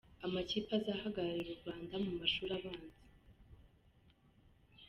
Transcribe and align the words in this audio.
Amakipe 0.25 0.69
azahagararira 0.77 1.51
u 1.53 1.59
Rwanda 1.59 1.95
mu 2.03 2.11
mashuri 2.19 2.51
abanza. 2.57 3.01